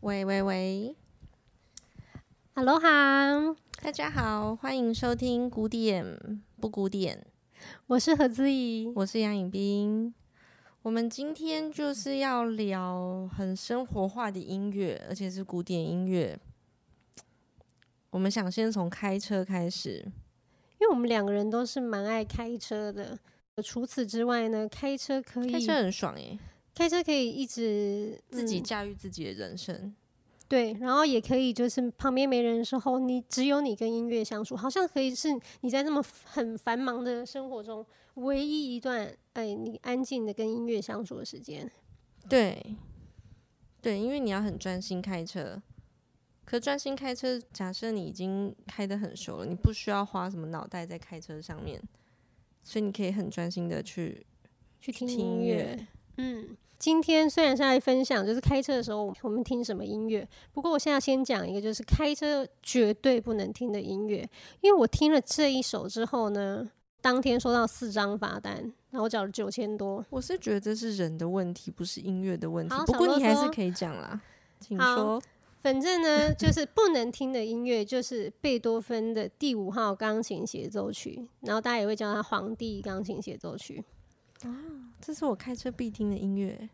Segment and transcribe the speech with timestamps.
[0.00, 0.96] 喂喂喂
[2.54, 7.26] ，Hello 哈，大家好，欢迎收听古典不古典，
[7.86, 10.14] 我是何姿怡，我是杨颖斌，
[10.80, 16.38] 我们今天就是要聊很生活化的音乐，而且是古典音乐。
[18.08, 20.02] 我们想先从开车开始，
[20.78, 23.18] 因为我们两个人都是蛮爱开车的。
[23.62, 26.38] 除此之外呢，开车可以，开车很爽耶。
[26.74, 29.94] 开车可以一直自己驾驭自己的人生，嗯，
[30.48, 35.28] 对，然后也可以就是旁边没人的时候，你只有你跟音乐相处，好像可以是
[35.60, 37.84] 你在那么很繁忙的生活中
[38.14, 41.70] 唯一一段哎，你安静的跟音乐相处的时间。
[42.28, 42.76] 对，
[43.80, 45.60] 对，因为你要很专心开车，
[46.44, 51.80] 可专心开车，假设你已经开得很熟了，你不需要花什么脑袋在开车上面，
[52.62, 54.26] 所以你可以很专心的去
[54.80, 55.86] 去听音乐，
[56.20, 56.56] 嗯。
[56.78, 60.26] 今天虽然是来分享，就是开车的时候我们听什么音乐。
[60.50, 64.26] 不过我现在先讲一个，就是开车绝对不能听的音乐。
[64.62, 66.66] 因为我听了这一首之后呢，
[67.02, 68.54] 当天收到四张罚单，
[68.88, 70.02] 然后我缴了九千多。
[70.08, 72.74] 我是觉得这是人的问题，不是音乐的问题。
[72.86, 74.18] 不过你还是可以讲啦，
[74.58, 75.20] 请说。
[75.62, 83.84] 反正呢，就是不能听的音乐，就是贝多芬的第五号钢琴协奏曲，然后大家也会叫它皇帝钢琴协奏曲。
[84.48, 84.56] 啊，
[85.00, 86.68] 这是我开车必听的音乐。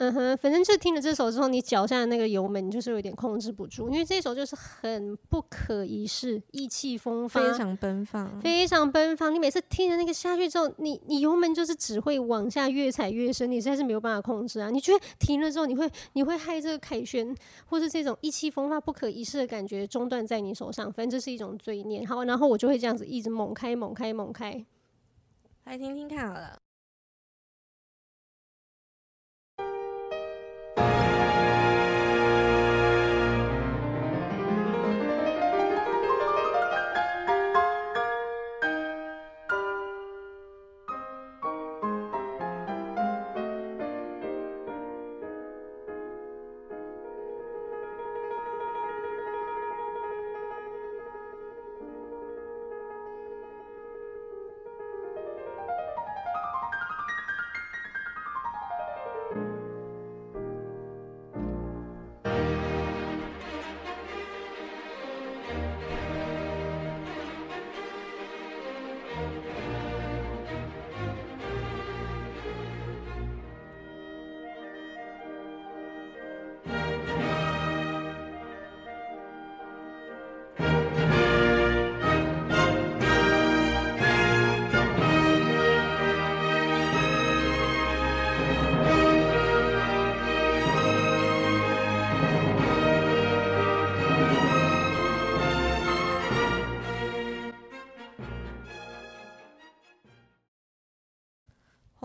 [0.00, 9.34] 嗯哼，反正就听了这首之后，你脚下的那个油门你就是有点控制不住，因为这首就是很不可一世、意气风发、非常奔放、非常奔放。
[9.34, 14.70] 你每次听着那个下去之后，你你油门就是只会往下越踩越深，你实在是没有办法控制啊！
[14.70, 17.34] 你觉得停了之后，你会你会害这个凯旋
[17.66, 22.06] 或是这种意气风发、不可一世的感觉中断在你手上，反正这是一种罪孽。
[22.06, 24.64] 好，然后我就会这样子一直猛开、猛开、猛开，
[25.64, 26.56] 来听听看好了。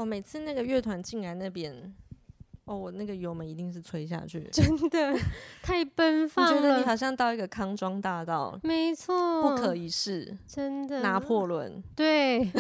[0.03, 1.73] 我每次那个乐团进来那边，
[2.65, 5.17] 哦，我那个油门一定是吹下去， 真的
[5.61, 6.51] 太奔放了。
[6.51, 11.01] 我觉得你好像到一个康庄大道，没错，不可一世，真的。
[11.01, 12.45] 拿破仑，对。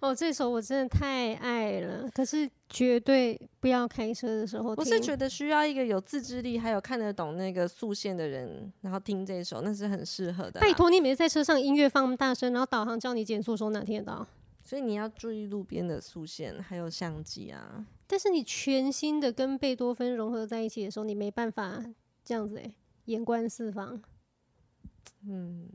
[0.00, 4.84] 哦，这首我真的太爱了，可是绝对不要开车的时候听。
[4.84, 10.60] 我是觉得需要一个有自制力，还有看得懂那个速线的人，然后听这首，那是很适合的。
[10.60, 14.24] 拜托你每次在车上音乐放那么大声，然后导航叫你减速的时候，哪听得到？
[14.68, 17.86] 所以你要注意路边的速线，还有相机啊。
[18.06, 21.82] 但是你全新的跟贝多芬融合在一起的时候，你没办法
[22.22, 22.74] 这样子诶、欸，
[23.06, 23.98] 眼观四方。
[25.26, 25.70] 嗯，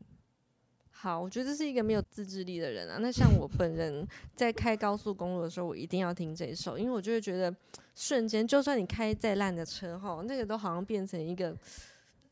[0.91, 2.99] 好，我觉得这是一个没有自制力的人啊。
[3.01, 7.51] 那像我本人在开高速公路的时候，我一定要听这首，因为我就会觉得
[7.95, 11.57] 瞬间，就算你开再烂的车哈，那个都好像变成一个。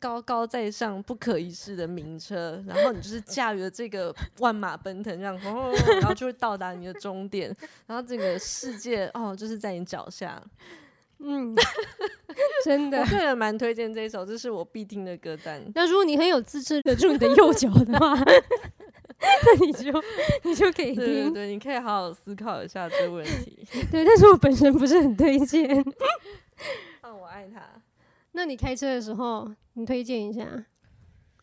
[0.02, 10.42] 高高在上、不可一世的名车，然后你就是驾驭了这个万马奔腾，这样，然后就会到达你的终点，然后这个世界哦，就是在你脚下。
[11.20, 11.56] 嗯，
[12.66, 15.62] 真的，我个人蛮推荐这一首，这是我必听的歌单。
[15.76, 20.04] 那如果你很有自制的住你的右脚的话， 那你就
[20.42, 20.96] 你就可以听。
[20.96, 23.64] 对，对对，你可以好好思考一下这个问题。
[23.92, 25.80] 对，但是我本身不是很推荐。
[27.02, 27.62] 啊，我爱他。
[28.34, 30.66] 那你开车的时候，你推荐一下，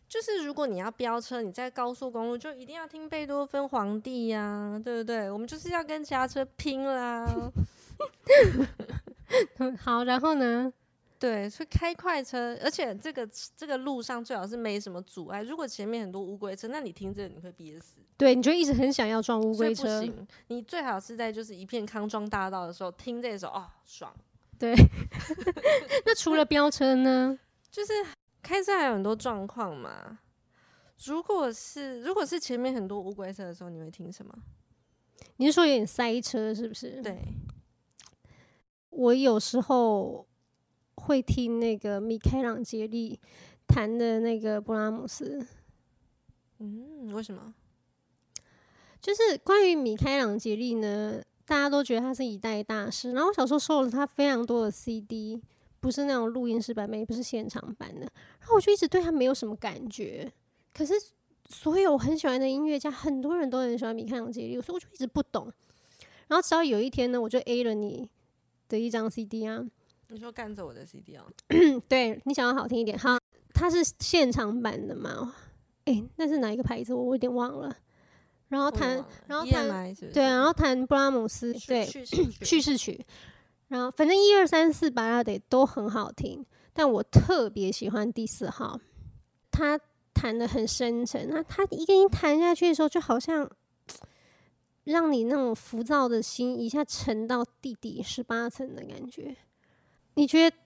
[0.07, 5.29] 就是如果你要飙车，你在高速公路就一定要听贝多芬皇帝呀、啊，对不对？
[5.29, 7.51] 我们就是要跟其他车拼啦。
[9.77, 10.73] 好，然后呢？
[11.19, 15.43] 对，所以开快车，而且这个这个路上最好是没什么阻碍。
[15.43, 17.97] 如果前面很多乌龟车，那你听这个你会憋死。
[18.15, 19.99] 对，你就一直很想要撞乌龟车。
[19.99, 24.11] 不行，你最好是在就是一片康庄大道的时候听这首哦，爽。
[24.59, 24.75] 对。
[26.05, 27.39] 那除了飙车呢？
[27.71, 27.93] 就是
[28.43, 30.19] 开车还有很多状况嘛。
[31.05, 34.33] 如果是如果是前面很多乌龟车的时候，你会听什么？
[35.37, 37.01] 你是说有点塞车是不是？
[37.01, 37.17] 对。
[38.89, 40.27] 我有时候
[40.95, 43.17] 会听那个米开朗杰利
[43.65, 45.47] 弹的那个布拉姆斯。
[46.57, 47.53] 嗯，为什么？
[48.99, 53.11] 就是关于米开朗杰利呢，大家都觉得他是一代大师。
[53.11, 55.41] 然后我小时候收了他非常多的 CD，
[55.79, 58.01] 不是那种录音室版本，也不是现场版的。
[58.39, 60.31] 然后我就一直对他没有什么感觉。
[60.71, 60.93] 可是
[61.49, 65.51] 所有我很喜欢的音乐家，很多人都很喜欢米开朗基利，所以我就一直不懂。
[66.27, 68.07] 然后直到有一天呢，我就 A 了你
[68.67, 69.65] 的一张 CD 啊。
[70.09, 71.25] 你说干走我的 CD 啊？
[71.87, 73.17] 对，你想要好听一点，好，
[73.55, 75.33] 它是现场版的嘛？
[75.85, 76.93] 哎、欸，那是哪一个牌子？
[76.93, 77.75] 我有点忘了。
[78.49, 83.05] 然后弹，然后弹，对，然后弹布拉姆斯，对，叙事曲。
[83.67, 86.43] 然后反正一二三四巴拉得都很好听，
[86.73, 88.79] 但我特别喜欢第四号，
[89.51, 89.79] 他
[90.13, 91.29] 弹的很深沉。
[91.29, 93.47] 那他一个音弹下去的时候，就好像
[94.85, 99.35] 让你那种浮躁的心一下沉到地底十八层的感觉。
[100.15, 100.57] 你觉得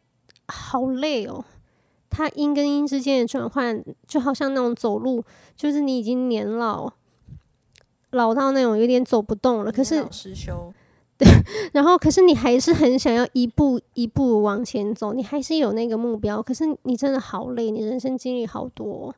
[0.48, 1.44] 好累哦？
[2.10, 5.26] 他音跟音之间的转换，就好像那种走路，
[5.58, 6.94] 就是你已经年老。
[8.14, 10.74] 老到那种有点走不动了，可是失修，
[11.18, 11.28] 对，
[11.74, 19.14] 然后可是你还是很想要一步一步往前走，你还是有那个目标，可是你真的好累，你人生经历好多。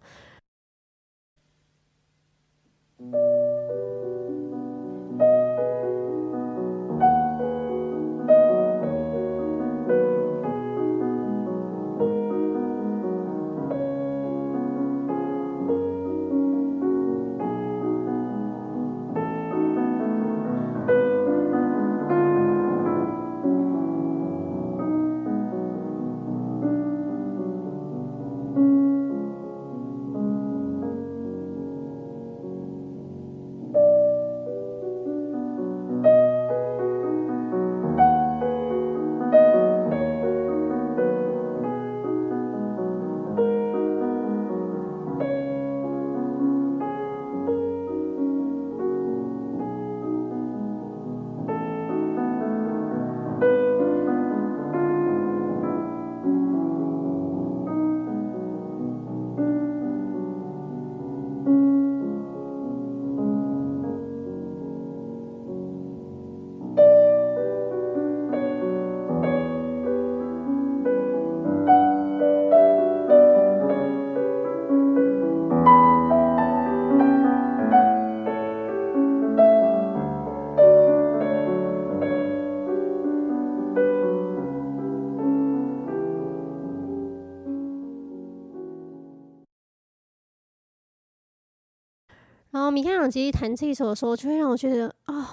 [92.72, 95.26] 米开朗基利弹这一首的时候，就会让我觉得啊、哦，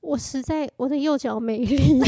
[0.00, 2.06] 我实在我的右脚没力， 我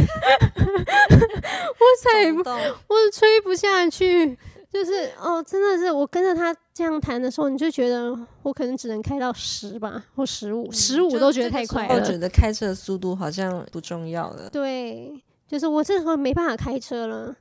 [2.03, 2.41] 踩不，
[2.95, 4.39] 我吹不下去。
[4.73, 11.95] 就是哦，真的是我跟着他这样弹的时候，你就觉得我可能只能开到十吧，或十五，十五都觉得太快了。
[11.97, 14.49] 我觉得开车的速度好像不重要了。
[14.49, 17.35] 对，就是我这时候没办法开车了。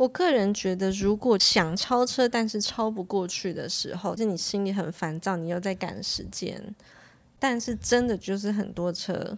[0.00, 6.74] 我个人觉得，如果想超车，但是超不过去的时候，就你心里很烦躁，你又在赶时间，
[7.38, 9.36] 但是真的就是很多车，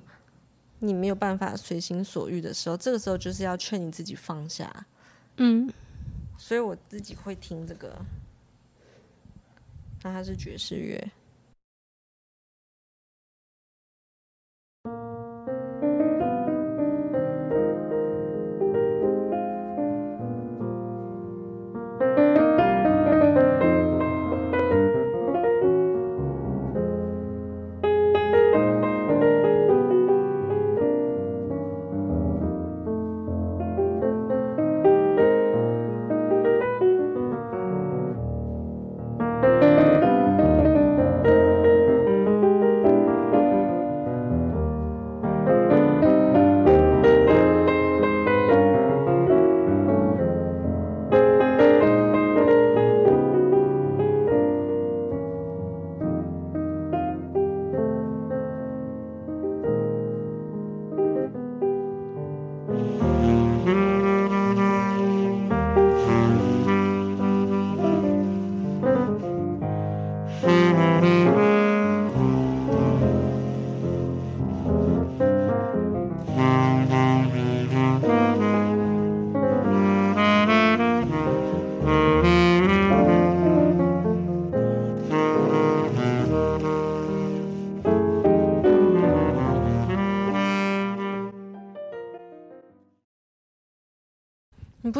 [0.78, 4.86] 你没有办法随心所欲的时候，这个时候就是要劝你自己放下。
[5.38, 5.68] 嗯，
[6.38, 7.98] 所以我自己会听这个，
[10.04, 11.10] 那它是爵士乐。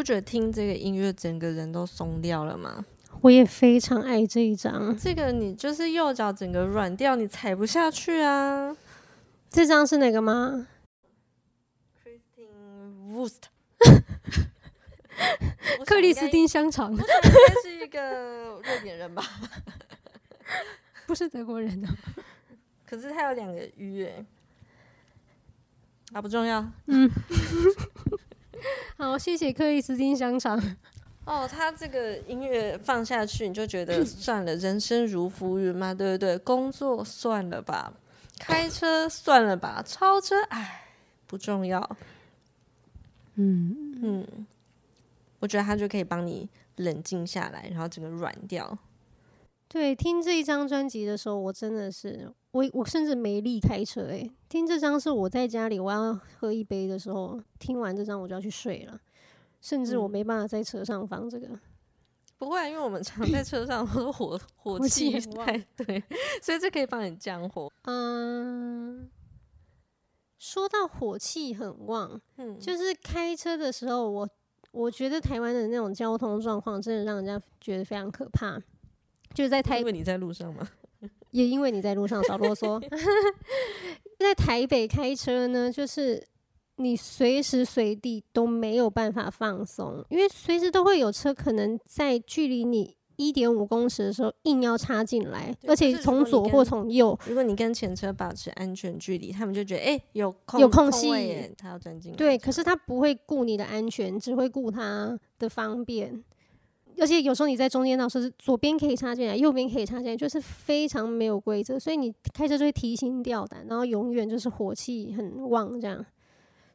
[0.03, 2.85] 不觉得听这个音乐整个人都松掉了吗？
[3.21, 4.99] 我也非常爱这一张。
[4.99, 8.77] 这个你就是右脚整个软掉，你踩不下去啊。
[9.49, 10.67] 这张是哪个吗
[12.03, 13.43] ？Kristin Wurst。
[15.87, 16.91] 克里斯汀香肠。
[16.91, 17.05] 应该
[17.63, 19.23] 是一个瑞典人吧？
[21.07, 21.87] 不是德国人的。
[22.85, 24.27] 可是他有两个哎。
[26.13, 26.69] 啊，不重要。
[26.87, 27.09] 嗯。
[28.97, 30.61] 好，谢谢克里斯汀香肠。
[31.25, 36.37] 哦，他这个音乐放下去，你就觉得 算了，人生如浮云嘛，对不对？
[36.39, 37.93] 工作算了吧，
[38.39, 40.85] 开车算了吧，超车哎，
[41.27, 41.97] 不重要。
[43.37, 44.47] 嗯嗯，
[45.39, 48.77] 我觉得他就可以帮你冷静下来，然后整个软掉。
[49.69, 54.33] 对，听这一张专辑的时候，我真的是我我甚至没力开车哎、欸。
[54.49, 59.01] 听这张是我在家里，我要喝一杯的时候，听完这张我就要去睡了，
[59.61, 61.47] 甚至我没办法在车上放这个。
[61.49, 61.61] 嗯、
[62.39, 66.03] 不会、啊，因为我们常在车上都火火气太对，
[66.43, 67.73] 所以这可以帮你降火。
[67.85, 69.11] 嗯，
[70.39, 74.29] 说到火气很旺，嗯，就是开车的时候，我
[74.73, 78.61] 我觉得台湾的那种交通状况真的让人家觉得非常可怕。
[79.33, 80.69] 就是在台，因为你在路上吗？
[81.33, 82.81] 也因为你在路上少啰嗦。
[84.19, 86.25] 在台北开车呢，就是
[86.77, 97.19] 你随时随地都没有办法放松，因为随时都会有车可能在距离你一点五公尺的时候硬要插进来，而且从左或从右。
[97.27, 101.09] 如果你跟前车保持安全距离，他们就觉得哎、欸、有空有空隙，
[101.59, 102.17] 他要钻进来。
[102.17, 106.25] 对，可是他不会顾你的安全，只会顾他的方便。
[106.99, 116.05] 而且有时候你在中间道是左边可以插进来，右边可以插进来，就是非常没有规则，所以你开车就会提心吊胆，然后永远就是火气很旺这样。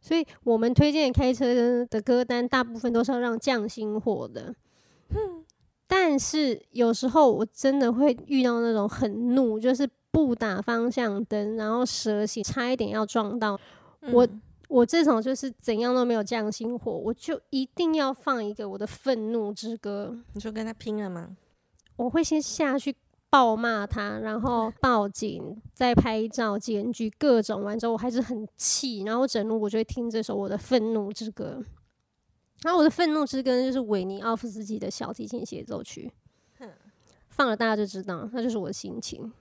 [0.01, 4.53] 所以我们推荐开车的歌单大部分都是要让降心火的。
[5.88, 13.59] 但是有时候我真的会遇到那种很怒，就是不打方向灯，然后蛇形，差一点要撞到
[14.12, 14.27] 我。
[14.67, 20.17] 我这种就是怎样都没有降心火，我就一定要放一个我的愤怒之歌。
[20.33, 21.38] 你说跟他拼了吗？
[21.95, 22.95] 我会先下去
[23.29, 31.63] 暴骂他，然后报警，再拍照检举各种，完之后我还是很气，然后整路我就会听这首我的愤怒之歌。
[32.63, 36.12] 然后我的愤怒之歌，就是维尼奥夫斯基的小提琴协奏曲，
[37.29, 39.31] 放了大家就知道，那就是我的心情。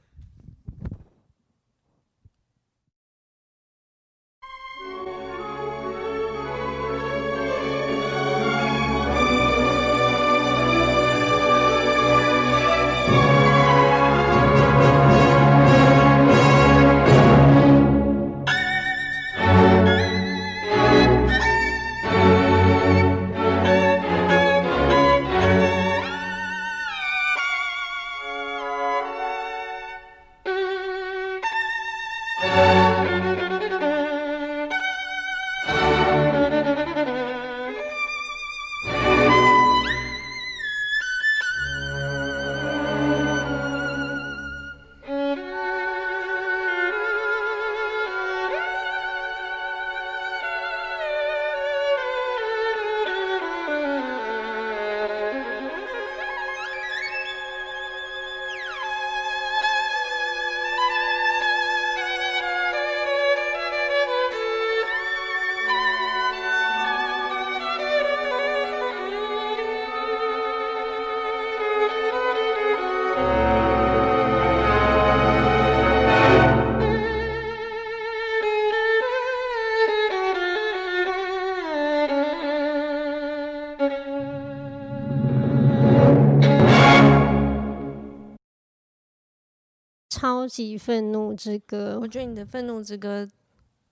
[90.27, 93.25] 超级愤怒之歌，我觉得你的愤怒之歌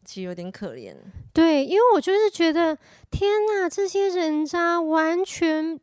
[0.05, 0.93] 其实有点可怜。
[1.33, 2.77] 对，因为我就是觉得，
[3.09, 5.79] 天哪，这些人渣完全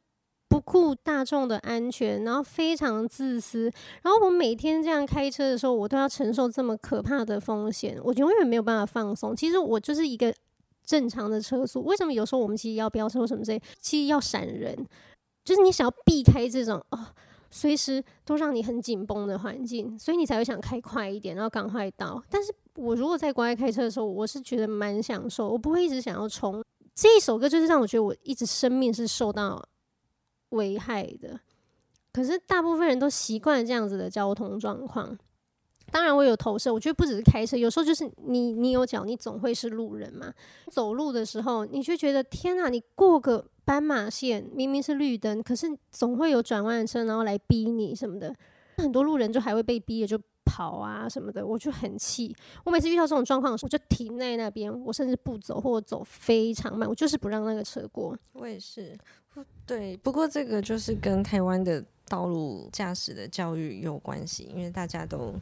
[0.49, 3.71] 不顾大众的安全，然后非常自私。
[4.01, 9.33] 然后我每天这样开车的时候，我都要承受这么可怕的风险，我永远没有办法放松。
[9.33, 10.35] 其实我就是一个
[10.85, 14.75] 正常的车速，为什么有时候我们其实要飙车什么之类，其实要闪人，
[15.45, 17.07] 就是你想要避开这种哦。
[17.51, 22.23] 随时都让你很紧绷的环境，所以你才会想开快一点，然后赶快到。
[22.29, 26.63] 但是我如果在国外开车的时候，我是觉得蛮享受，我不会一直想要冲。
[26.95, 29.63] 这一首歌就是让我觉得我一直生命是受到
[30.49, 31.39] 危害的。
[32.13, 35.17] 可是大部分人都习惯这样子的交通状况，
[35.91, 40.33] 当然我有投射，我觉得不只是开车，有时候就是你你有脚，你总会是路人嘛。
[40.69, 48.35] 走路的时候，你就觉得天啊，你过个斑马线，明明是绿灯，可是总会有转弯的车，然后来逼你什么的。
[48.77, 52.35] 很多路人就还会被逼的就跑啊什么的，我就很气。
[52.63, 58.17] 我每次遇到这种状况的时候，我就停在那边，我甚至不走或者走非常慢，我就是不让那个车过。
[58.33, 58.97] 我也是，
[59.65, 59.95] 对。
[59.97, 65.33] 不过这个就是跟台湾的道路驾驶的教育有关系，因为大家都。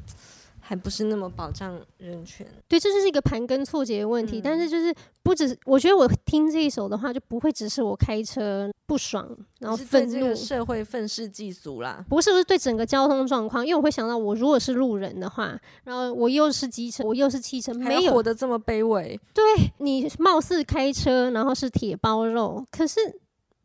[0.70, 4.38] 还不是那么保障人权，对，这就是一个盘根错节的问题。
[4.38, 12.06] 嗯、但是就是不只是，我觉得我听这一首的话，就不会只是我开车不爽，然后愤怒，社会愤世嫉俗啦。
[12.08, 19.20] 不是，不是对整个交通状况，因为我会想到，我如果是路人的话，然后我又是机车，我又是汽车，没有活得这么卑微。
[19.34, 19.44] 对，
[19.80, 23.00] 你貌似开车，然后是铁包肉，可是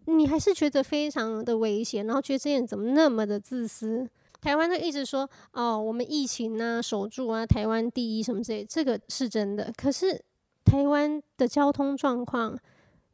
[0.06, 4.08] 你还是觉得非常的危险，然后觉得这些人怎么那么的自私。
[4.44, 9.72] 台湾都一直说哦，我们疫情啊，守住啊，台湾第一什么之类，这个是真的。
[9.74, 10.22] 可是
[10.66, 12.58] 台湾的交通状况，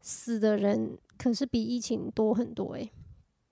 [0.00, 2.90] 死的人可是比疫情多很多诶。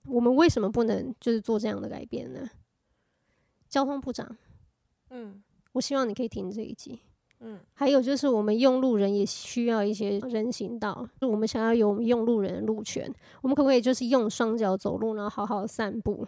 [0.06, 2.50] 我们为什么不能就是做这样的改变呢？
[3.68, 4.36] 交通部长，
[5.10, 6.98] 嗯，我希望你可以听这一集，
[7.38, 13.08] 嗯，还有就是我们用路人也需要一些人行道，就我们想要有我们用路人的路权，
[13.40, 16.26] 我们可不可以就是用双脚走路，然后好好散步？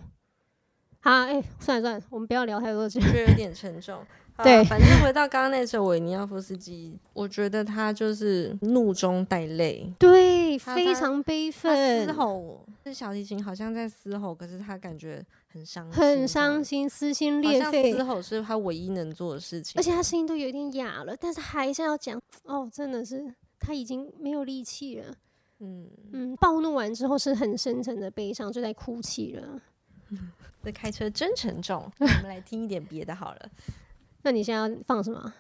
[1.01, 3.99] 好，哎、欸，算了算了，我们不要聊太多，觉得有点沉重。
[4.43, 12.65] 对，反正回到刚刚那首维尼奥夫斯基，我觉得他就是怒中带泪，对，非常悲愤，嘶吼。
[12.83, 17.93] 这小提琴好像在嘶吼，可是他感觉很伤心，很伤心，撕心裂肺。
[17.93, 22.19] 嘶吼是他唯一能做的事情，而且他声音都有点哑了，但是还是要讲。
[22.45, 25.15] 哦，真的是他已经没有力气了。
[25.59, 29.61] 嗯嗯，暴怒完之后是很深沉的悲伤，就在哭泣了。
[30.63, 33.51] 这开车真沉重， 我们来听一点别的好了。
[34.23, 35.33] 那你现在要放什么？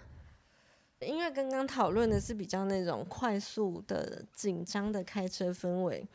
[1.01, 6.07] 因为刚刚讨论的是比较那种快速的、紧张的开车氛围。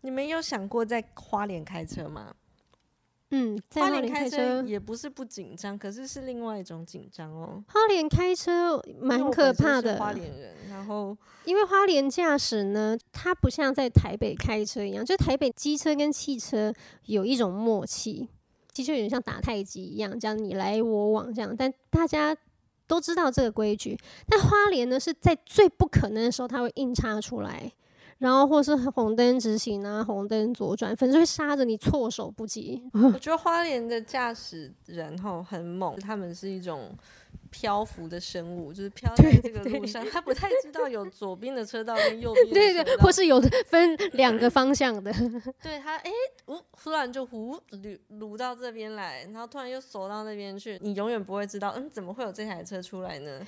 [0.00, 2.34] 你们有想过在花莲开车吗？
[3.30, 7.62] 嗯，在花莲开车也不是不紧张，可是是另外一种紧张哦。
[7.68, 9.98] 花莲开车蛮可怕的。
[9.98, 16.72] 花莲人，然后因为花莲驾驶呢，它不像在台北开车一样，就台北机车跟汽车
[17.04, 18.28] 有一种默契。
[18.72, 22.36] 机车有点像打太极一样，这样你来我往这样，但大家
[22.86, 23.98] 都知道这个规矩。
[24.26, 27.72] 但花莲呢，是在最不可能的时候，它会硬插出来，
[28.18, 32.82] 然后或是红灯直行啊，红灯左转，反正会杀着你措手不及。
[32.92, 36.90] 我觉得花莲的驾驶人吼很猛，他们是一种。
[37.50, 45.10] 漂浮的生物就是漂在这个路上，他不太知道有左边的车道跟右边的车道，对对，或是有分两个方向的。
[45.62, 53.40] 对他，哎、欸，呜，突然就呼撸撸到这边来，然后突然又锁到那边去，你永远不会知道，嗯，怎么会有这台车出来呢？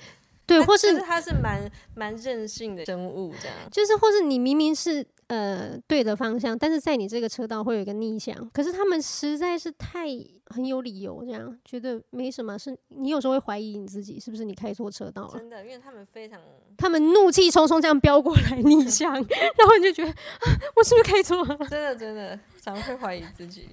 [0.45, 5.05] 对，或是它是蛮蛮任性的生物，这样，就是或是你明明是。
[5.31, 10.07] 呃，对的方向，但是在你这个车道会有一个逆向，可是他们实在是太
[10.47, 15.39] 很有理由，这样觉得没什么，是你有时候会怀疑你自己是不是你开错车道了。
[15.39, 16.37] 真的，因为他们非常，
[16.77, 21.57] 他们怒气冲冲这样飙过来逆 向， 然后你就觉得啊，我是不是开错了？
[21.71, 23.69] 真的真的，常会怀疑自己。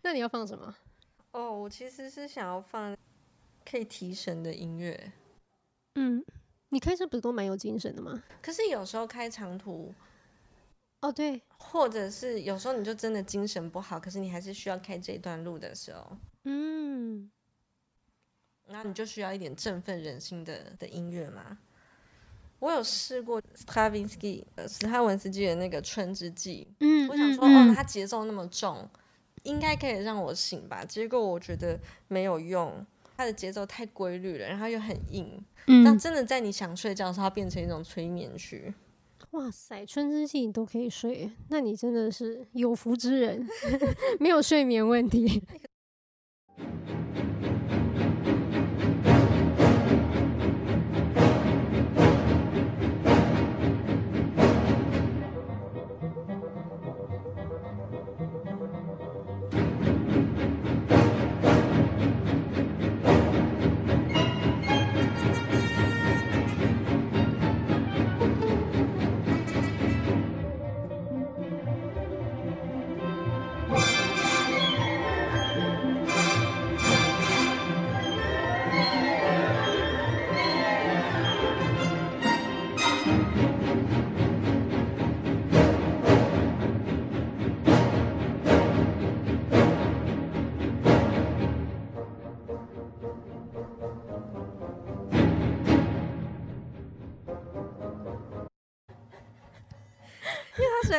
[0.00, 0.74] 那你要放什么？
[1.32, 2.96] 哦，我其实是想要放
[3.70, 5.12] 可以提神的音乐。
[5.94, 6.24] 嗯，
[6.70, 8.22] 你开车不是都蛮有精神的吗？
[8.40, 9.94] 可是有时候开长途。
[11.00, 17.28] 哦，对，或者是有时候你就真的精神不好，可是你还是需要开这段路的时候，嗯，
[18.68, 21.58] 那你就需要一点振奋人心的的音乐嘛。
[22.60, 28.88] 我有试过 Stravinsky 斯特文斯基的那个《春之祭》，嗯，我想说，嗯、哦，他节奏那么重，
[29.42, 30.84] 应该可以让我醒吧？
[30.84, 31.76] 结果我觉得
[32.06, 32.86] 没有用，
[33.22, 38.74] 他的节奏太规律了，然后又很硬，嗯，那真的在你想睡觉的时候，它变成一种催眠曲。
[39.30, 43.46] 哇塞，春之季你都可以睡，那你真的是有福之人，
[44.18, 45.40] 没有睡眠问题。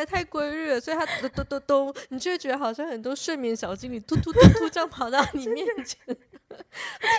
[0.05, 6.15] 太规律了，所以它嘟嘟嘟嘟，你就会觉得好像很多睡眠小精灵突突突突这样跑到你面前，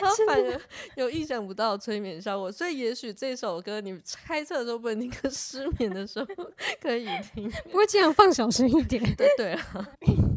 [0.01, 0.61] 超反而
[0.97, 2.51] 有意想不到的催眠效果。
[2.51, 6.27] 所以也许这首歌你开车的时候不能听，可失眠的时候
[6.81, 7.51] 可以听。
[7.65, 9.03] 不过尽量放小声一点。
[9.17, 9.89] 对对啊，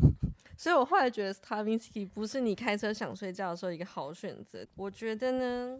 [0.57, 4.65] 所以我后来觉得 Stravinsky 不是你开车想睡觉的时候一个好选择。
[4.75, 5.79] 我觉得呢。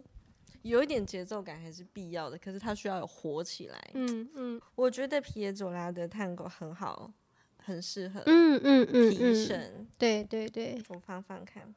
[0.62, 3.90] 有一点节奏感还是必要的，可是它需要有火起来。
[3.94, 7.12] 嗯嗯，我觉得皮耶佐拉的探戈很好，
[7.56, 8.22] 很适合。
[8.26, 9.86] 嗯嗯嗯，提神。
[9.96, 11.74] 对对对，我放放看。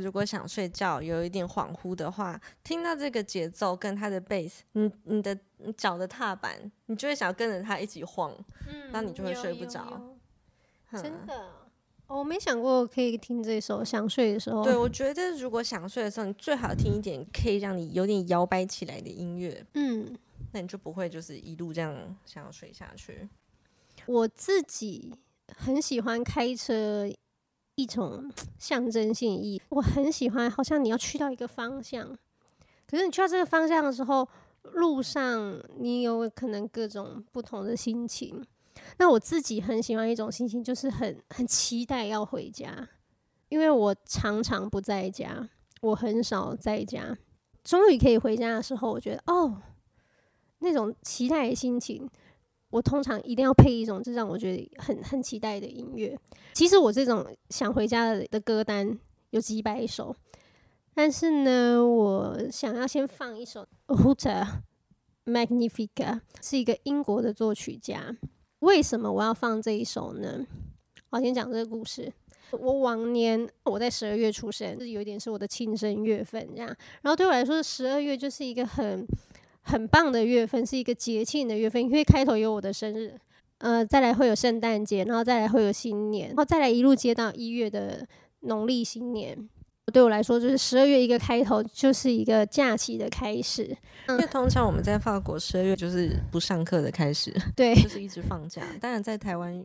[0.00, 5.38] 如果想睡觉，有一点恍惚的话，听到这个节奏跟它的 bass，，你你的
[5.76, 8.34] 脚的踏板，你就会想要跟着它一起晃，
[8.92, 10.16] 那、嗯、你就会睡不着。
[10.92, 11.50] 真的，
[12.08, 14.64] 我没想过可以听这首想睡的时候。
[14.64, 19.64] 对，我觉得如果想睡的时候，你最好听一点可以让你有点摇摆起来的音乐。
[19.74, 20.16] 嗯，
[20.52, 23.28] 那你就不会就是一路这样想要睡下去。
[24.06, 25.14] 我自己
[25.56, 27.08] 很喜欢开车。
[27.80, 30.50] 一种象征性意义，我很喜欢。
[30.50, 32.06] 好像你要去到一个方向，
[32.86, 34.28] 可是你去到这个方向的时候，
[34.74, 38.44] 路上你有可能各种不同的心情。
[38.98, 42.88] 那我自己很喜欢一种心情，就是很很期待要回家，
[43.48, 45.48] 因为我常常不在家，
[45.80, 47.16] 我很少在家。
[47.64, 49.62] 终于可以回家的时候，我觉得哦，
[50.58, 52.08] 那种期待的心情。
[52.70, 56.16] 我通常一定要配一种，就让我觉得很很期待的音乐。
[56.52, 58.98] 其实我这种想回家的歌单
[59.30, 60.14] 有几百首，
[60.94, 64.46] 但是呢，我想要先放一首《Ruta
[65.26, 65.88] Magnifica》，
[66.40, 68.16] 是一个英国的作曲家。
[68.60, 70.46] 为什么我要放这一首呢？
[71.10, 72.12] 我先讲这个故事。
[72.52, 76.68] 我往年我在十二月出生，就是有一点是我的庆生月份这样。
[77.02, 79.04] 然后对我来说，十二月就是一个很。
[79.62, 83.14] 很棒的月份，是一个节庆的月份，因为开头有我的生日，
[83.58, 88.06] 呃，再来会有圣诞节，然后再来会有新年，然后再来一路接到一月的
[88.40, 89.48] 农历新年。
[89.92, 93.64] 对我来说，就是十二月一个开头，就是一个假期的开始。
[94.08, 98.62] 因为通常我们在法国十二月就是不上课的开始，对，就是一直放假。
[98.80, 99.64] 当然在台湾，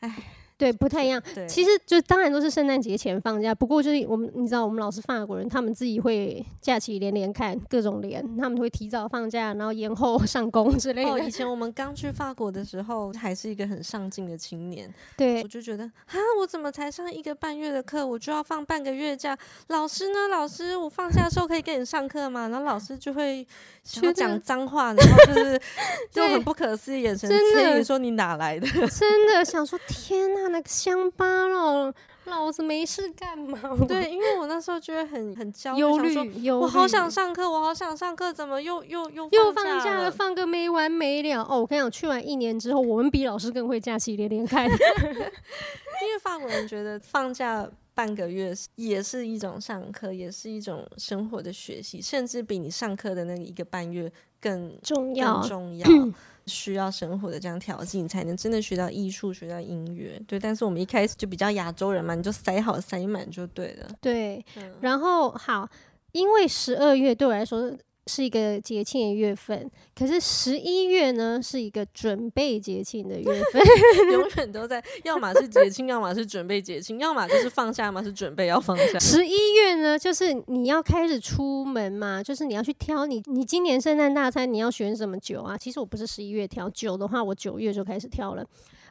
[0.00, 0.14] 唉。
[0.58, 1.22] 对，不太一样。
[1.34, 11.10] 对，其实就当然都是圣诞节前放假，不过就是我们你知道，我们老是法国人，他们自己会假期连连看各种连，他们会提早放假，然后延后 上工之类的。
[11.10, 14.92] 哦，以前我们刚去法国的时候，还是一个很上进的青年。
[15.14, 19.36] 对，我就觉得啊，我怎么才上一个半月的课，我就要放半个月假？
[19.68, 20.28] 老师呢？
[20.30, 22.48] 老师，我放假的时候可以给你上课吗？
[22.48, 23.46] 然后老师就会
[23.82, 25.60] 想要讲脏话，然后就是
[26.10, 28.66] 就很不可思议眼神，质疑说你哪来的？
[28.88, 30.45] 真的想说天哪！
[30.48, 31.92] 那个乡巴佬，
[32.24, 33.58] 老子没事干嘛？
[33.86, 41.42] 对，因为我那时候觉得很很焦虑，忧虑，我好想上课，我好想上课，怎么又又又又放假了，放个没完没了。
[41.42, 55.88] 哦，我跟你讲，去完一年之后，我们比老师更会假期连连看， 因为法国人觉得放假半个月也是一种上课，也是一种生活的学习，甚至比你上课的那个一个半月更重要，更重要。
[56.46, 60.20] 需要生活的这样条件，你才能真的学到艺术，学到音乐。
[60.26, 63.88] 对，但是我们一开始就比较亚洲人嘛，你就塞好塞满就对了。
[64.00, 65.68] 对，嗯、然后好，
[66.12, 67.72] 因为十二月对我来说。
[68.06, 73.62] 是一个节庆的月份，可是十一月呢是一个准备节庆的月份，
[74.12, 78.98] 永远都在，要么是节庆，要么是准备节庆，要么就是放下，要么是准备要放下。
[79.00, 85.58] 十一月呢，就是你要开始出门嘛，就是你要去挑你，你今年圣诞大餐你要选什么酒啊？
[85.58, 88.46] 其实我不是十一月挑酒的话，我九月就开始挑了。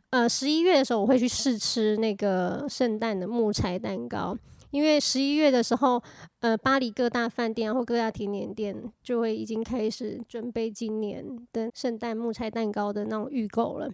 [0.10, 4.38] 呃，十一月的时候我会去试吃那个圣诞的木材蛋糕。
[4.76, 6.04] 因为十一月的时候，
[6.42, 13.90] 呃，巴黎各大饭店或各大甜点店就会已经开始准备今年的圣诞木材蛋糕的那种预购了，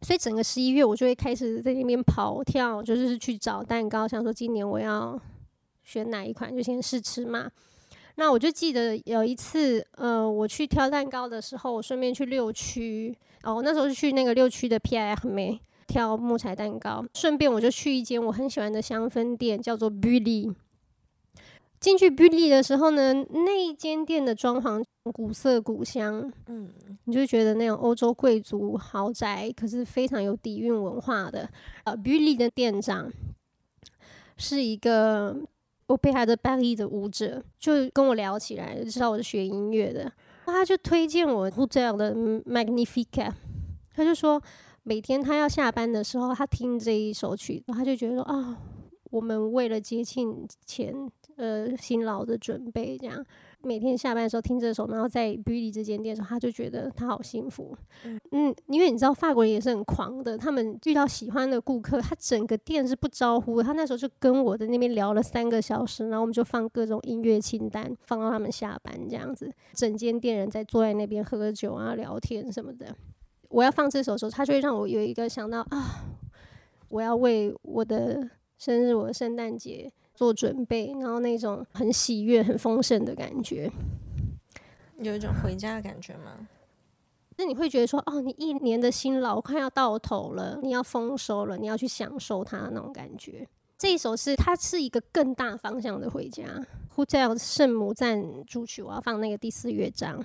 [0.00, 5.20] 所以整个十一月我就会开始在那边跑跳，就是去找蛋糕，想说今年我要
[5.82, 7.50] 选哪一款，就先试吃嘛。
[8.14, 20.54] 那我就记得有一次，呃，我去挑蛋糕的时候，我顺便去六区，哦，那时候是去那个六区的 Pierre Hermé 挑木材蛋糕，顺便我就去一间我很喜欢的香氛店，叫做 Billy。
[21.80, 26.70] 进去 Billy 的时候呢，那一间店的装潢古色古香，嗯，
[27.04, 31.46] 你就觉得那种欧洲贵族豪宅，可是非常有底蕴文化的。
[31.84, 33.12] 呃，Billy 的店长
[34.38, 35.36] 是一个
[35.88, 40.10] Opéra de Paris 的舞者，就跟我聊起来，就知道我是学音乐的，
[40.46, 43.32] 他就推荐我 Ravel 的 Magnificat，
[43.94, 44.42] 他就说
[44.84, 48.56] 每天他要下班的时候，他听这一首曲子，他就觉得说啊，
[49.10, 51.10] 我们为了节庆前。
[51.36, 53.20] 呃，辛劳的准备，这样
[53.60, 57.76] 每天下班的时候听这首，然后在 Bully 这间店的时候，他就觉得他好幸福。
[58.04, 63.60] 嗯，嗯，因为你知道法国人也是很狂的，他们遇到喜欢的顾客，他整个店是不招呼。
[63.60, 72.94] 他那时候就跟我在那边聊了三个小时，然后我们就放各种音乐清单，放到他们下班这样子，整间店人在坐在那边喝酒啊、聊天什么的。
[73.54, 76.04] 我要放这首的时候，他就会让我有一个想到啊，
[76.88, 79.92] 我要为我的生日、我的圣诞节。
[80.16, 83.68] 做准备，然后那种很喜悦、很丰盛的感觉，
[84.98, 86.46] 有一种回家的感觉吗？
[87.36, 93.48] 那你会觉得说，哦，你一年的辛劳快要到头了，你要丰收了，你要去享受它那种感觉。
[93.76, 96.64] 这一首是它是一个更大方向的回家。
[96.94, 100.24] Hotel 圣母赞主曲，我要放那个第四乐章。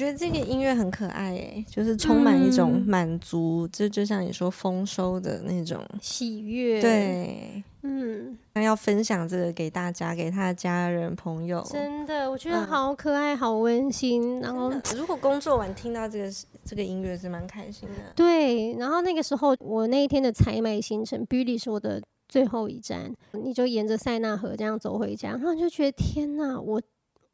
[0.00, 6.80] 觉得这个音乐很可爱，哎，就是充满一种满足，这、嗯、就像你说丰收的那种喜悦。
[6.80, 11.62] 对，嗯，那要分享这个给大家，给他的家人朋友。
[11.70, 14.40] 真的，我觉得好可爱，嗯、好温馨。
[14.40, 16.32] 然后，如果工作完听到这个
[16.64, 17.96] 这个音乐是蛮开心的。
[18.16, 26.80] 对，然后那个时候我那一天的采买行程，Bully 是我的最后一站，你就沿着塞纳河这样走回家，然后就觉得天哪，我。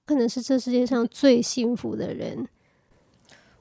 [0.09, 2.47] 可能是这世界上最幸福的人。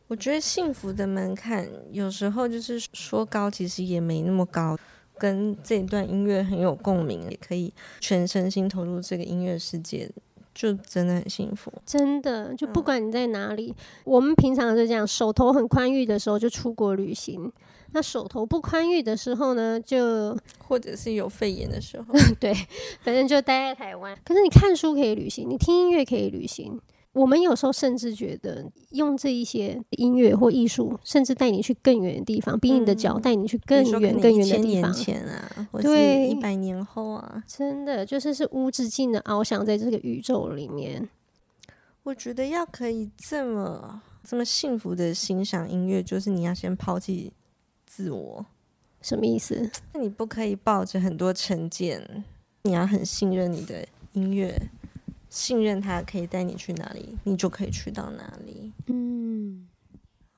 [0.07, 4.77] 我觉得幸福的门槛有时候就是说高，其实也没那么高。
[5.17, 10.11] 跟这一段音乐很有共鸣，也可以全身心投入这个音乐世界，
[10.53, 11.71] 就真的很幸福。
[11.85, 17.49] 真的，就不管你在哪里，嗯、我们平常是这样，手头很宽裕的时候就出国旅行。
[17.93, 20.37] 那手头不宽裕的时候呢，就
[20.67, 22.53] 或者是有肺炎的时候， 对，
[23.01, 24.13] 反正就待在台湾。
[24.25, 26.77] 可是你看书可以旅行，你听音乐可以旅行。
[27.15, 34.93] 我们有时候甚至觉得，用这一些音乐或艺术，甚至带你去更远的地方，比你的脚带你去更远、更远的地方。
[34.93, 41.09] 前啊，对，一百年后啊，真的就是是无止境的翱翔在这个宇宙里面。
[42.03, 47.33] 我觉得要可以这么这么幸福的欣赏音乐，就是你要先抛弃。
[47.87, 48.45] 自我
[48.99, 49.71] 什么意思？
[49.93, 52.25] 那你不可以抱着很多成见，
[52.63, 54.69] 你要很信任你的音乐，
[55.35, 58.71] 信任他可以带你去哪里，你就可以去到哪里。
[58.87, 59.67] 嗯，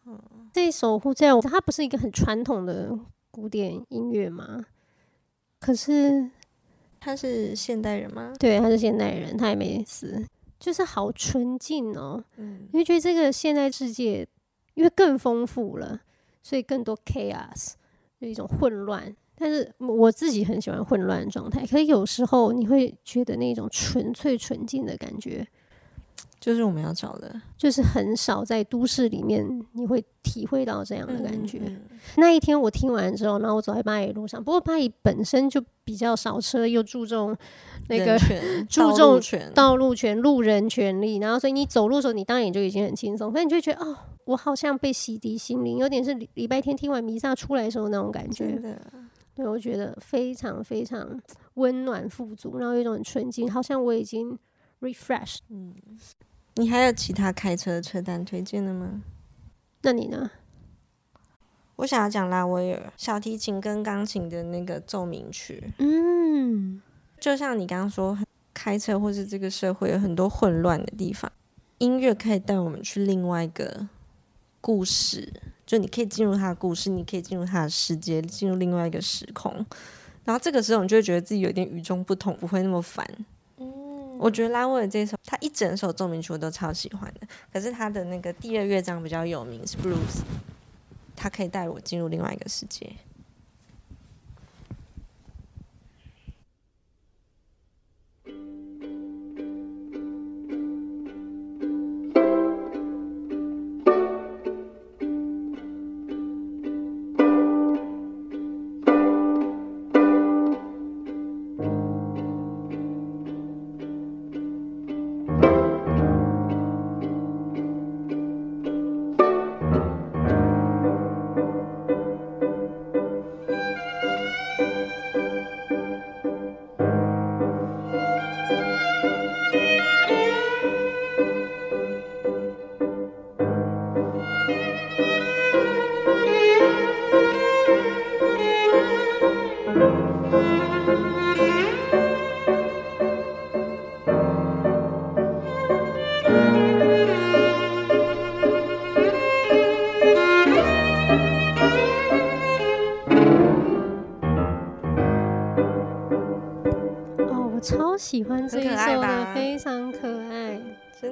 [0.06, 0.20] 嗯，
[0.52, 2.98] 这一首《这样》它不是一个很传统的
[3.30, 4.66] 古典音乐吗？
[5.60, 6.30] 可是
[7.00, 8.34] 他是现代人吗？
[8.40, 10.26] 对，他是现代人，他也没死，
[10.60, 12.24] 就是好纯净哦。
[12.38, 14.28] 嗯，因为觉得这个现代世界
[14.74, 16.02] 因为更丰富了。
[16.44, 17.74] 所以更多 chaos，
[18.20, 25.48] 有一种混乱，但是我自己很喜欢混乱的状态，可是有时候你会觉得那种纯粹纯净的感觉。
[26.40, 31.60] 就是我们要找的，就是很少在都市里面你会体会到这样的感觉。
[31.66, 37.36] 嗯嗯、那一天我听完之后，然后我走在巴黎路上，不过巴黎本身就比较少车，又注重
[37.90, 38.18] 那个
[38.70, 39.20] 注重
[39.54, 48.62] 道路权、路人权利，然后所以你走路的时候，你当然也就已经很轻松，可是你就觉得哦，我好像被洗涤心灵，有点是礼拜天听完弥撒出来的时候那种感觉。
[49.38, 51.22] 真的，对，我觉得非常非常
[51.56, 54.38] 温暖富足，然后有一种很纯净，好像我已经
[54.82, 55.38] refresh。
[55.50, 55.74] 嗯。
[56.56, 59.04] 你还有其他开车的车单推荐的吗？
[59.84, 60.32] 那你呢？
[61.76, 65.72] 我想要讲拉威尔小提琴跟钢琴的那个奏鸣曲。
[65.78, 66.82] 嗯，
[67.20, 68.18] 就像你刚刚说，
[68.56, 71.32] 开车或是这个社会有很多混乱的地方，
[71.78, 73.88] 音乐可以带我们去另外一个
[74.60, 75.32] 故事，
[75.68, 79.54] 就你可以进入他的故事，你可以进入他的世界，进入另外一个时空。
[80.24, 83.06] 然后这个时候，你就会觉得自己有点与众不同，不会那么烦。
[83.60, 87.28] 嗯我觉得拉威尔这首，他一整首奏鸣曲我都超喜欢的。
[87.54, 90.24] 可是他的那个第二乐章比较有名，是 Blues，
[91.16, 92.92] 他可以带我进入另外一个世界。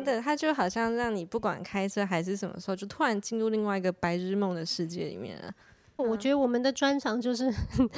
[0.06, 5.52] 的，它就好像让你不管开车还是什么时候，就突然进入另外一个白日梦的世界里面了。
[5.98, 7.50] 我觉得我们的专长就是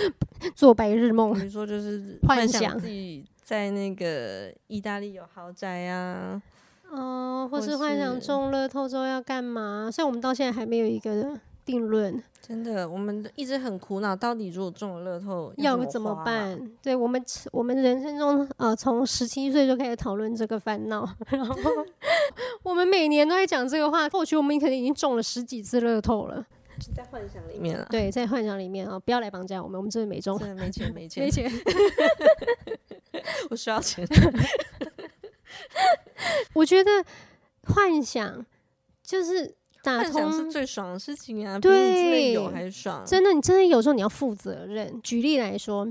[0.55, 6.41] 做白日梦，比如说就是幻想自己在那个意大利有豪宅啊，
[6.91, 12.23] 哦、呃，或是幻想中乐透之后要干嘛，所以我们到现在还没有一个定论。
[12.41, 16.57] 真的，我们一直很苦恼，到底如果中了乐透要怎么，办？
[16.81, 21.53] 对我们，我们人生中呃，从十七岁就开始讨论这个烦恼，然后
[22.63, 24.07] 我们每年都在讲这个话。
[24.07, 26.45] 或许我们可能已经中了十几次乐透了，
[26.95, 27.85] 在幻想里面了。
[27.89, 31.51] 对，在幻想里面啊，不要来绑架我们，我们真的没中，真的没钱，没 钱，没钱。
[33.51, 34.07] 我需要钱。
[36.53, 36.89] 我觉得
[37.63, 38.45] 幻想
[39.03, 39.53] 就是。
[39.87, 41.57] 幻想是最爽的事情啊！
[41.59, 43.03] 对，真的有还爽。
[43.05, 45.01] 真的，你真的有时候你要负责任。
[45.01, 45.87] 举例来说，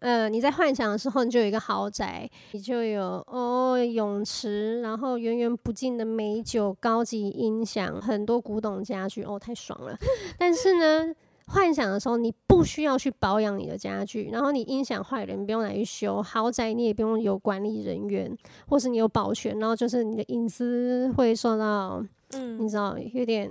[0.00, 9.96] 呃，你在幻想的时候，你就有一个豪宅，你就有哦泳池，然后源源不尽的美酒、高级音响、很多古董家具，哦，太爽了。
[10.38, 11.12] 但是呢，
[11.48, 16.22] 幻想的时候，你不需要去保养你的家具，然后你音响坏了，你不用来去修。
[16.22, 18.36] 豪宅你也不用有管理人员，
[18.68, 22.04] 或是你有保全，然后就是你的隐私会受到。
[22.30, 23.50] 嗯，你知道有点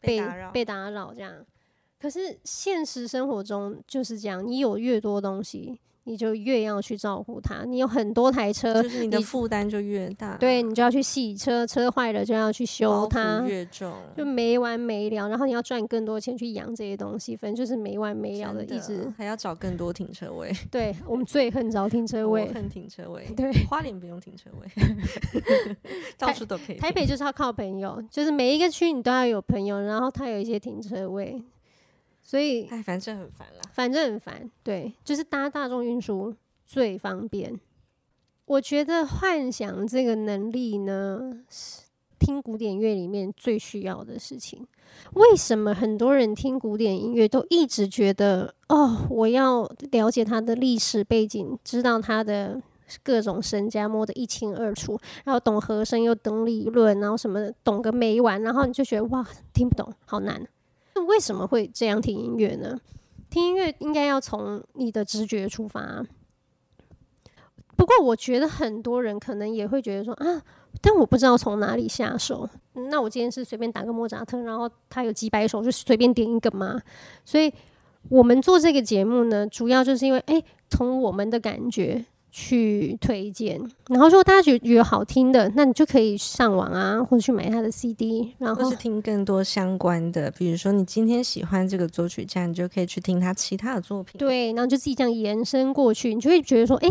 [0.00, 0.20] 被
[0.52, 1.44] 被打扰这样，
[1.98, 5.80] 可是现实生活中就是这样，你有越多东西。
[6.04, 10.36] 你就越要去照顾它，你有很多台车，就是你的负担就越大。
[10.36, 15.28] 对，你就要去洗车，车坏了就要去修它，越重就没完没了。
[15.28, 20.52] 然后你要赚更多钱去养这些东西，反正就是没完没了的，一直还要找更多停车位。
[20.70, 23.24] 对，我们最恨找停车 位，恨停车位。
[23.36, 24.68] 对，花莲不用停车位，
[26.18, 26.76] 到处都可以。
[26.76, 31.40] 台北就是要靠朋友，就是每一个区你都要有朋友，然后他有一些停车位。
[32.32, 33.60] 所以，哎，反正很烦啦。
[33.74, 37.60] 反正很烦，对，就是搭大众运输最方便。
[38.46, 41.82] 我觉得幻想这个能力呢，是
[42.18, 44.66] 听古典乐里面最需要的事情。
[45.12, 52.58] 为什么很多人听古典音乐都一直觉得，哦，我要了解它的历史背景，知道它的
[53.02, 59.22] 各种身家摸得一清二楚，然后懂和声又懂理论，然后什么懂个没完，然后你就觉得哇，
[59.52, 60.48] 听不懂，好难。
[60.94, 62.80] 那为什么会这样听音乐呢？
[63.30, 66.04] 听音乐应该要从你的直觉出发。
[67.76, 70.42] 不过，我觉得很多人可能也会觉得说啊，
[70.80, 72.48] 但我不知道从哪里下手。
[72.74, 76.80] 那我今天是随便打个莫扎特，然后他有几百首就随便点一个吗？
[77.24, 77.52] 所以
[78.08, 83.60] 我们做这个节目呢，主要就是因为，哎，从我们的感觉去推荐。
[83.88, 90.30] 然后，如果大家觉得有好听的，那你就可以上网啊，或者去买他的 CD，然后听更多相关的。
[90.30, 94.18] 比如说，你今天喜欢这个作曲家，你就可以去听他其他的作品。
[94.18, 96.88] 对，然后就自己这样延伸过去，你就会觉得说，哎，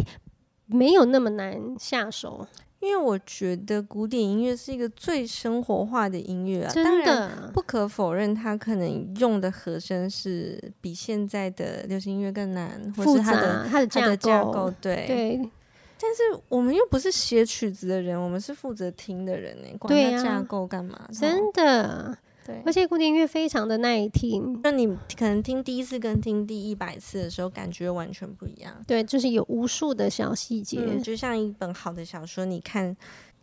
[0.68, 2.46] 没有那么难下手。
[2.82, 15.50] 因为我觉得古典音乐是一个最生活化的音乐啊，真的，当然不可否认，它可能用的和声是比现在的流行音乐更难，或是它的它的架构，架构对对。
[16.04, 21.00] 但是我们又不是写曲子的人，我们是负责听的人呢，管它架构干嘛？
[21.14, 22.18] 真的。
[22.46, 24.88] 对，而且古典音乐非常的耐听，那你
[25.18, 28.74] 可能听第一次跟听第一百次的时候，感觉完全不一样。
[28.88, 32.96] 对，就是有无数的小细节，嗯，就像一本好的小说，你看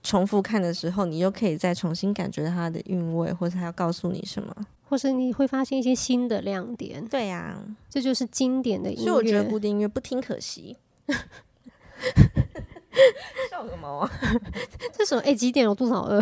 [0.03, 4.55] 重复看的时候，你又可以再重新感觉到它的韵味，或者它要告诉你什么，
[4.89, 7.05] 或是你会发现一些新的亮点。
[7.07, 9.05] 对呀，这就是经典的音乐。
[9.05, 10.77] 所以我觉得古典音乐不听可惜。
[13.51, 14.11] 笑什么啊？
[14.93, 15.71] 这首哎几点了？
[15.71, 16.21] 我肚子好饿。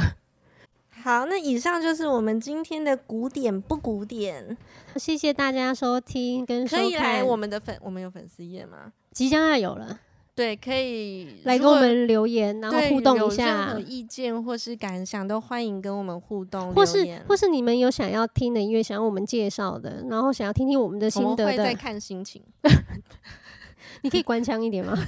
[1.06, 4.56] 好，那以上就是我们今天的古典不古典。
[4.96, 6.84] 谢谢大家收听跟收看。
[6.84, 8.92] 可以来我们的粉，我们有粉丝页吗？
[9.12, 10.00] 即将要有了。
[10.34, 13.46] 对，可以来跟我们留言，然后互动一下。
[13.46, 16.74] 有任何意见或是感想，都欢迎跟我们互动。
[16.74, 22.42] 或是或是你们有想要听的音乐，想要我们介绍的，然后想要听听我们的心得的，会再看心情。
[24.02, 24.92] 你可以关腔一点吗？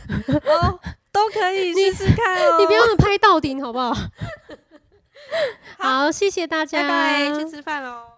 [0.46, 0.78] 哦，
[1.10, 2.58] 都可以试试看哦。
[2.60, 3.92] 你不要拍到顶好不好？
[5.78, 8.17] 好，谢谢大家，拜拜，去吃饭喽。